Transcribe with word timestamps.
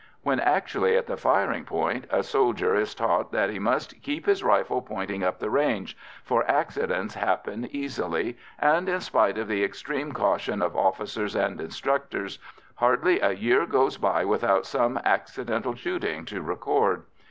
When 0.23 0.39
actually 0.39 0.97
at 0.97 1.05
the 1.05 1.15
firing 1.15 1.63
point, 1.63 2.05
a 2.09 2.23
soldier 2.23 2.73
is 2.73 2.95
taught 2.95 3.31
that 3.33 3.51
he 3.51 3.59
must 3.59 4.01
"keep 4.01 4.25
his 4.25 4.43
rifle 4.43 4.81
pointing 4.81 5.23
up 5.23 5.37
the 5.37 5.51
range," 5.51 5.95
for 6.23 6.43
accidents 6.49 7.13
happen 7.13 7.67
easily, 7.71 8.35
and, 8.57 8.89
in 8.89 8.99
spite 9.01 9.37
of 9.37 9.47
the 9.47 9.63
extreme 9.63 10.11
caution 10.11 10.63
of 10.63 10.75
officers 10.75 11.35
and 11.35 11.61
instructors, 11.61 12.39
hardly 12.77 13.19
a 13.19 13.33
year 13.33 13.67
goes 13.67 13.97
by 13.99 14.25
without 14.25 14.65
some 14.65 14.99
accidental 15.05 15.75
shooting 15.75 16.25
to 16.25 16.41
record. 16.41 17.03